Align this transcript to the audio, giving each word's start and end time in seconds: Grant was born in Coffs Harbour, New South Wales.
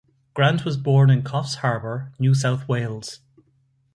Grant 0.33 0.65
was 0.65 0.77
born 0.77 1.11
in 1.11 1.21
Coffs 1.21 1.57
Harbour, 1.57 2.11
New 2.17 2.33
South 2.33 2.67
Wales. 2.67 3.19